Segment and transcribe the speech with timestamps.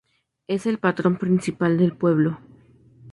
[0.47, 2.39] Es el patrón principal del pueblo.